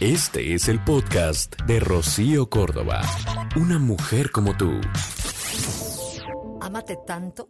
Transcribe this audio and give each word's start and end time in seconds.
Este 0.00 0.54
es 0.54 0.68
el 0.68 0.78
podcast 0.84 1.60
de 1.62 1.80
Rocío 1.80 2.48
Córdoba. 2.48 3.00
Una 3.56 3.80
mujer 3.80 4.30
como 4.30 4.56
tú. 4.56 4.70
Ámate 6.60 7.00
tanto 7.04 7.48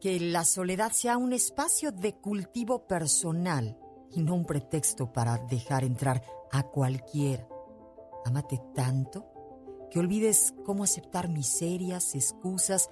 que 0.00 0.20
la 0.20 0.44
soledad 0.44 0.92
sea 0.92 1.16
un 1.16 1.32
espacio 1.32 1.90
de 1.90 2.14
cultivo 2.14 2.86
personal 2.86 3.76
y 4.12 4.22
no 4.22 4.36
un 4.36 4.44
pretexto 4.44 5.12
para 5.12 5.38
dejar 5.38 5.82
entrar 5.82 6.22
a 6.52 6.62
cualquiera. 6.62 7.48
Ámate 8.24 8.60
tanto 8.76 9.26
que 9.90 9.98
olvides 9.98 10.54
cómo 10.64 10.84
aceptar 10.84 11.28
miserias, 11.28 12.14
excusas 12.14 12.90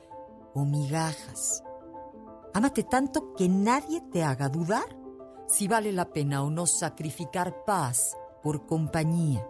o 0.53 0.65
migajas. 0.65 1.63
Ámate 2.55 2.83
tanto 2.83 3.35
que 3.35 3.49
nadie 3.49 4.03
te 4.11 4.25
haga 4.25 4.49
dudar 4.49 4.97
si 5.47 5.69
vale 5.69 5.93
la 5.93 6.11
pena 6.11 6.43
o 6.43 6.51
no 6.51 6.67
sacrificar 6.67 7.63
paz 7.65 8.17
por 8.47 8.65
compañía. 8.65 9.45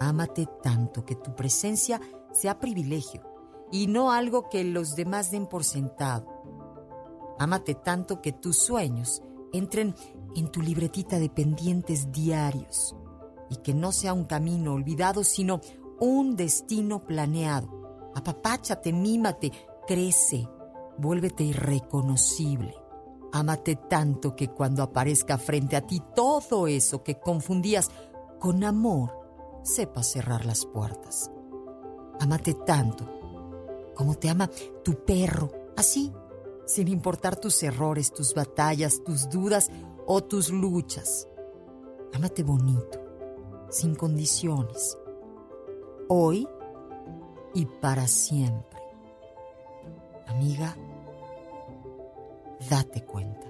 Ámate 0.00 0.48
tanto 0.60 1.04
que 1.04 1.14
tu 1.14 1.36
presencia 1.36 2.00
sea 2.32 2.58
privilegio 2.58 3.22
y 3.70 3.86
no 3.86 4.10
algo 4.10 4.48
que 4.48 4.64
los 4.64 4.96
demás 4.96 5.30
den 5.30 5.46
por 5.46 5.62
sentado. 5.62 6.26
Ámate 7.38 7.76
tanto 7.76 8.20
que 8.20 8.32
tus 8.32 8.58
sueños 8.58 9.22
entren 9.52 9.94
en 10.34 10.50
tu 10.50 10.62
libretita 10.62 11.20
de 11.20 11.30
pendientes 11.30 12.10
diarios 12.10 12.96
y 13.48 13.58
que 13.58 13.72
no 13.72 13.92
sea 13.92 14.14
un 14.14 14.24
camino 14.24 14.74
olvidado, 14.74 15.22
sino 15.22 15.60
un 16.00 16.34
destino 16.34 16.98
planeado. 17.06 18.10
Apapáchate, 18.16 18.92
mímate, 18.92 19.52
crece, 19.86 20.48
vuélvete 20.98 21.44
irreconocible. 21.44 22.74
Ámate 23.32 23.76
tanto 23.76 24.36
que 24.36 24.48
cuando 24.48 24.82
aparezca 24.82 25.38
frente 25.38 25.76
a 25.76 25.86
ti 25.86 26.02
todo 26.14 26.66
eso 26.66 27.02
que 27.02 27.18
confundías 27.18 27.90
con 28.38 28.62
amor, 28.62 29.18
sepas 29.62 30.10
cerrar 30.10 30.44
las 30.44 30.66
puertas. 30.66 31.30
Ámate 32.20 32.54
tanto 32.54 33.08
como 33.94 34.14
te 34.14 34.28
ama 34.28 34.50
tu 34.82 35.04
perro, 35.04 35.50
así, 35.76 36.12
sin 36.66 36.88
importar 36.88 37.36
tus 37.36 37.62
errores, 37.62 38.12
tus 38.12 38.34
batallas, 38.34 39.02
tus 39.04 39.28
dudas 39.28 39.70
o 40.06 40.22
tus 40.22 40.50
luchas. 40.50 41.28
Ámate 42.14 42.42
bonito, 42.42 43.00
sin 43.70 43.94
condiciones, 43.94 44.98
hoy 46.08 46.48
y 47.54 47.66
para 47.66 48.06
siempre. 48.06 48.80
Amiga, 50.26 50.76
date 52.72 53.02
cuenta. 53.02 53.46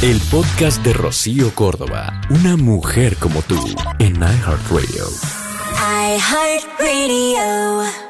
El 0.00 0.18
podcast 0.30 0.82
de 0.82 0.94
Rocío 0.94 1.54
Córdoba. 1.54 2.22
Una 2.30 2.56
mujer 2.56 3.16
como 3.16 3.42
tú 3.42 3.58
en 3.98 4.16
iHeartRadio. 4.16 5.04
iHeartRadio. 6.16 8.09